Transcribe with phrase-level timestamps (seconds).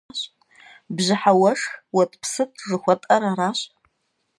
[0.95, 3.59] Бжьыхьэ уэшх, уэтӀпсытӀ жыхуэтӀэр аращ.